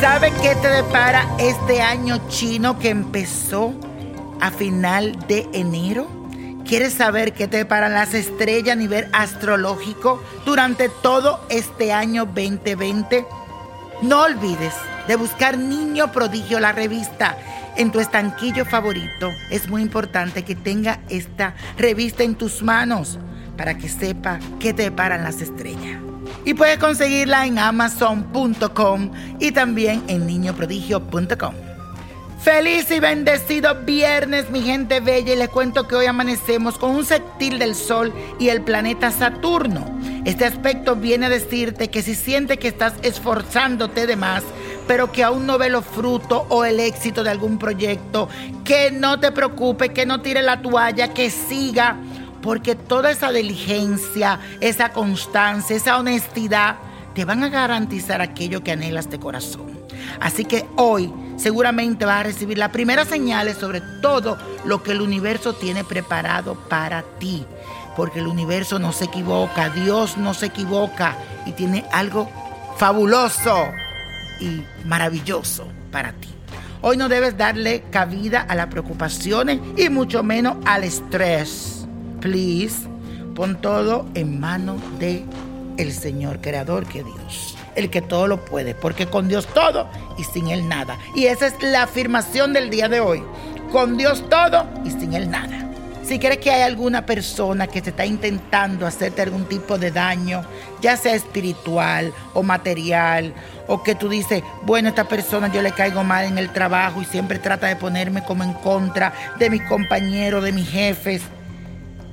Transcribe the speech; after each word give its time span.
¿Sabe 0.00 0.32
qué 0.40 0.54
te 0.54 0.68
depara 0.68 1.28
este 1.38 1.82
año 1.82 2.26
chino 2.28 2.78
que 2.78 2.88
empezó 2.88 3.74
a 4.40 4.50
final 4.50 5.14
de 5.28 5.46
enero? 5.52 6.08
¿Quieres 6.66 6.94
saber 6.94 7.34
qué 7.34 7.46
te 7.48 7.58
deparan 7.58 7.92
las 7.92 8.14
estrellas 8.14 8.72
a 8.72 8.76
nivel 8.76 9.08
astrológico 9.12 10.24
durante 10.46 10.88
todo 10.88 11.44
este 11.50 11.92
año 11.92 12.24
2020? 12.24 13.26
No 14.00 14.22
olvides 14.22 14.72
de 15.06 15.16
buscar 15.16 15.58
Niño 15.58 16.10
Prodigio, 16.12 16.60
la 16.60 16.72
revista, 16.72 17.36
en 17.76 17.92
tu 17.92 18.00
estanquillo 18.00 18.64
favorito. 18.64 19.30
Es 19.50 19.68
muy 19.68 19.82
importante 19.82 20.44
que 20.44 20.54
tenga 20.54 21.00
esta 21.10 21.54
revista 21.76 22.22
en 22.22 22.36
tus 22.36 22.62
manos 22.62 23.18
para 23.54 23.76
que 23.76 23.90
sepa 23.90 24.38
qué 24.60 24.72
te 24.72 24.84
deparan 24.84 25.24
las 25.24 25.42
estrellas. 25.42 26.09
Y 26.44 26.54
puedes 26.54 26.78
conseguirla 26.78 27.46
en 27.46 27.58
amazon.com 27.58 29.10
y 29.38 29.52
también 29.52 30.02
en 30.08 30.26
niñoprodigio.com. 30.26 31.54
Feliz 32.42 32.90
y 32.90 33.00
bendecido 33.00 33.74
viernes, 33.84 34.48
mi 34.48 34.62
gente 34.62 35.00
bella, 35.00 35.34
y 35.34 35.36
les 35.36 35.50
cuento 35.50 35.86
que 35.86 35.94
hoy 35.94 36.06
amanecemos 36.06 36.78
con 36.78 36.92
un 36.94 37.04
sextil 37.04 37.58
del 37.58 37.74
Sol 37.74 38.14
y 38.38 38.48
el 38.48 38.62
planeta 38.62 39.10
Saturno. 39.10 39.84
Este 40.24 40.46
aspecto 40.46 40.96
viene 40.96 41.26
a 41.26 41.28
decirte 41.28 41.88
que 41.88 42.02
si 42.02 42.14
sientes 42.14 42.56
que 42.56 42.68
estás 42.68 42.94
esforzándote 43.02 44.06
de 44.06 44.16
más, 44.16 44.42
pero 44.86 45.12
que 45.12 45.22
aún 45.22 45.44
no 45.44 45.58
ve 45.58 45.68
los 45.68 45.84
frutos 45.84 46.44
o 46.48 46.64
el 46.64 46.80
éxito 46.80 47.22
de 47.22 47.30
algún 47.30 47.58
proyecto, 47.58 48.30
que 48.64 48.90
no 48.90 49.20
te 49.20 49.32
preocupes, 49.32 49.90
que 49.90 50.06
no 50.06 50.22
tire 50.22 50.40
la 50.40 50.62
toalla, 50.62 51.12
que 51.12 51.28
siga, 51.28 51.98
porque 52.42 52.74
toda 52.74 53.10
esa 53.10 53.32
diligencia, 53.32 54.40
esa 54.60 54.90
constancia, 54.92 55.76
esa 55.76 55.98
honestidad, 55.98 56.76
te 57.14 57.24
van 57.24 57.42
a 57.42 57.48
garantizar 57.48 58.20
aquello 58.20 58.62
que 58.62 58.72
anhelas 58.72 59.10
de 59.10 59.18
corazón. 59.18 59.78
Así 60.20 60.44
que 60.44 60.66
hoy 60.76 61.12
seguramente 61.36 62.04
vas 62.04 62.20
a 62.20 62.24
recibir 62.24 62.58
las 62.58 62.70
primeras 62.70 63.08
señales 63.08 63.56
sobre 63.56 63.80
todo 64.00 64.38
lo 64.64 64.82
que 64.82 64.92
el 64.92 65.00
universo 65.00 65.54
tiene 65.54 65.84
preparado 65.84 66.54
para 66.68 67.02
ti. 67.18 67.44
Porque 67.96 68.20
el 68.20 68.28
universo 68.28 68.78
no 68.78 68.92
se 68.92 69.06
equivoca, 69.06 69.68
Dios 69.70 70.16
no 70.16 70.32
se 70.32 70.46
equivoca 70.46 71.16
y 71.44 71.52
tiene 71.52 71.84
algo 71.92 72.30
fabuloso 72.78 73.66
y 74.40 74.62
maravilloso 74.86 75.66
para 75.90 76.12
ti. 76.12 76.28
Hoy 76.82 76.96
no 76.96 77.08
debes 77.08 77.36
darle 77.36 77.82
cabida 77.90 78.40
a 78.48 78.54
las 78.54 78.68
preocupaciones 78.68 79.60
y 79.76 79.90
mucho 79.90 80.22
menos 80.22 80.56
al 80.64 80.84
estrés. 80.84 81.79
Please, 82.20 82.86
pon 83.34 83.60
todo 83.60 84.06
en 84.14 84.40
manos 84.40 84.80
de 84.98 85.24
el 85.78 85.92
Señor 85.92 86.40
creador 86.40 86.86
que 86.86 87.02
Dios 87.02 87.56
el 87.74 87.90
que 87.90 88.02
todo 88.02 88.26
lo 88.26 88.44
puede, 88.44 88.74
porque 88.74 89.06
con 89.06 89.28
Dios 89.28 89.46
todo 89.46 89.88
y 90.18 90.24
sin 90.24 90.48
Él 90.48 90.68
nada. 90.68 90.98
Y 91.14 91.26
esa 91.26 91.46
es 91.46 91.62
la 91.62 91.84
afirmación 91.84 92.52
del 92.52 92.70
día 92.70 92.88
de 92.88 93.00
hoy. 93.00 93.22
Con 93.72 93.96
Dios 93.96 94.24
todo 94.28 94.66
y 94.84 94.90
sin 94.90 95.14
Él 95.14 95.30
nada. 95.30 95.66
Si 96.02 96.18
crees 96.18 96.38
que 96.38 96.50
hay 96.50 96.62
alguna 96.62 97.06
persona 97.06 97.68
que 97.68 97.80
te 97.80 97.90
está 97.90 98.04
intentando 98.04 98.84
hacerte 98.84 99.22
algún 99.22 99.44
tipo 99.44 99.78
de 99.78 99.92
daño, 99.92 100.42
ya 100.80 100.96
sea 100.96 101.14
espiritual 101.14 102.12
o 102.34 102.42
material, 102.42 103.32
o 103.68 103.84
que 103.84 103.94
tú 103.94 104.08
dices, 104.08 104.42
bueno, 104.62 104.88
esta 104.88 105.04
persona 105.04 105.52
yo 105.52 105.62
le 105.62 105.70
caigo 105.70 106.02
mal 106.02 106.24
en 106.24 106.38
el 106.38 106.52
trabajo 106.52 107.00
y 107.00 107.04
siempre 107.04 107.38
trata 107.38 107.68
de 107.68 107.76
ponerme 107.76 108.24
como 108.24 108.42
en 108.42 108.54
contra 108.54 109.12
de 109.38 109.50
mis 109.50 109.62
compañeros, 109.68 110.42
de 110.42 110.50
mis 110.50 110.68
jefes, 110.68 111.22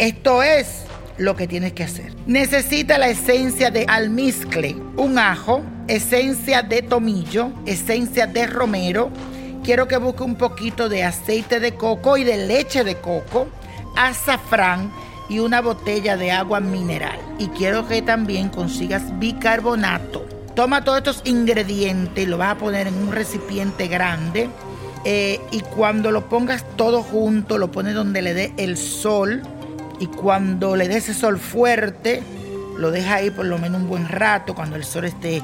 esto 0.00 0.42
es 0.42 0.84
lo 1.18 1.36
que 1.36 1.46
tienes 1.46 1.74
que 1.74 1.84
hacer. 1.84 2.14
Necesita 2.26 2.96
la 2.96 3.08
esencia 3.08 3.70
de 3.70 3.84
almizcle, 3.86 4.74
un 4.96 5.18
ajo, 5.18 5.60
esencia 5.88 6.62
de 6.62 6.80
tomillo, 6.80 7.52
esencia 7.66 8.26
de 8.26 8.46
romero. 8.46 9.10
Quiero 9.62 9.86
que 9.86 9.98
busque 9.98 10.22
un 10.22 10.36
poquito 10.36 10.88
de 10.88 11.04
aceite 11.04 11.60
de 11.60 11.74
coco 11.74 12.16
y 12.16 12.24
de 12.24 12.46
leche 12.46 12.82
de 12.82 12.96
coco, 12.96 13.48
azafrán 13.94 14.90
y 15.28 15.40
una 15.40 15.60
botella 15.60 16.16
de 16.16 16.30
agua 16.30 16.60
mineral. 16.60 17.18
Y 17.38 17.48
quiero 17.48 17.86
que 17.86 18.00
también 18.00 18.48
consigas 18.48 19.02
bicarbonato. 19.18 20.24
Toma 20.56 20.82
todos 20.82 20.98
estos 20.98 21.20
ingredientes 21.24 22.26
lo 22.26 22.38
vas 22.38 22.52
a 22.52 22.58
poner 22.58 22.86
en 22.86 22.94
un 22.94 23.12
recipiente 23.12 23.86
grande. 23.86 24.48
eh, 25.04 25.40
y 25.50 25.60
cuando 25.60 26.10
lo 26.10 26.28
pongas 26.28 26.64
todo 26.76 27.02
junto, 27.02 27.58
lo 27.58 27.70
pones 27.70 27.94
donde 27.94 28.22
le 28.22 28.34
dé 28.34 28.52
el 28.56 28.76
sol 28.78 29.42
y 30.00 30.06
cuando 30.06 30.74
le 30.74 30.88
dé 30.88 30.96
ese 30.96 31.14
sol 31.14 31.38
fuerte, 31.38 32.22
lo 32.76 32.90
deja 32.90 33.16
ahí 33.16 33.30
por 33.30 33.46
lo 33.46 33.58
menos 33.58 33.82
un 33.82 33.88
buen 33.88 34.08
rato, 34.08 34.54
cuando 34.54 34.76
el 34.76 34.84
sol 34.84 35.04
esté 35.04 35.42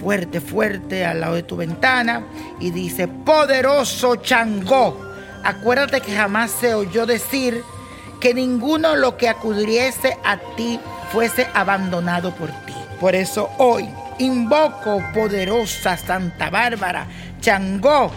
fuerte, 0.00 0.40
fuerte 0.40 1.04
al 1.04 1.20
lado 1.20 1.34
de 1.34 1.42
tu 1.42 1.56
ventana, 1.56 2.24
y 2.60 2.70
dice, 2.70 3.08
poderoso 3.08 4.16
Changó, 4.16 5.00
acuérdate 5.42 6.00
que 6.00 6.14
jamás 6.14 6.50
se 6.50 6.74
oyó 6.74 7.06
decir 7.06 7.62
que 8.20 8.34
ninguno 8.34 8.94
lo 8.94 9.16
que 9.16 9.28
acudiese 9.28 10.16
a 10.24 10.36
ti 10.56 10.78
fuese 11.10 11.48
abandonado 11.54 12.34
por 12.34 12.50
ti. 12.50 12.74
Por 13.00 13.14
eso 13.14 13.50
hoy 13.58 13.88
Invoco, 14.18 15.02
poderosa 15.12 15.96
Santa 15.98 16.48
Bárbara, 16.48 17.06
Changó, 17.40 18.10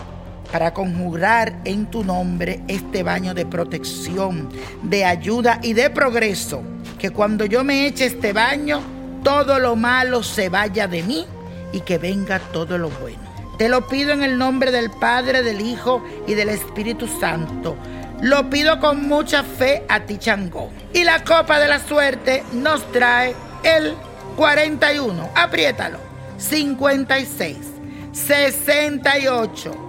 para 0.51 0.73
conjurar 0.73 1.55
en 1.65 1.85
tu 1.87 2.03
nombre 2.03 2.61
este 2.67 3.03
baño 3.03 3.33
de 3.33 3.45
protección, 3.45 4.49
de 4.83 5.05
ayuda 5.05 5.59
y 5.61 5.73
de 5.73 5.89
progreso. 5.89 6.63
Que 6.97 7.11
cuando 7.11 7.45
yo 7.45 7.63
me 7.63 7.87
eche 7.87 8.05
este 8.05 8.33
baño, 8.33 8.81
todo 9.23 9.59
lo 9.59 9.75
malo 9.75 10.23
se 10.23 10.49
vaya 10.49 10.87
de 10.87 11.03
mí 11.03 11.25
y 11.71 11.81
que 11.81 11.97
venga 11.97 12.39
todo 12.39 12.77
lo 12.77 12.89
bueno. 12.89 13.19
Te 13.57 13.69
lo 13.69 13.87
pido 13.87 14.13
en 14.13 14.23
el 14.23 14.37
nombre 14.37 14.71
del 14.71 14.89
Padre, 14.89 15.43
del 15.43 15.61
Hijo 15.61 16.03
y 16.27 16.33
del 16.33 16.49
Espíritu 16.49 17.07
Santo. 17.07 17.75
Lo 18.21 18.49
pido 18.49 18.79
con 18.79 19.07
mucha 19.07 19.43
fe 19.43 19.83
a 19.89 20.01
ti, 20.01 20.17
Changó. 20.17 20.69
Y 20.93 21.03
la 21.03 21.23
copa 21.23 21.59
de 21.59 21.67
la 21.67 21.79
suerte 21.79 22.43
nos 22.53 22.89
trae 22.91 23.35
el 23.63 23.93
41. 24.35 25.29
Apriétalo. 25.35 25.99
56, 26.37 27.57
68. 28.13 29.88